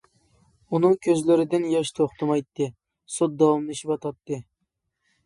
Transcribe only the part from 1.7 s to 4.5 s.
ياش توختىمايتتى. سوت داۋاملىشىۋاتاتتى.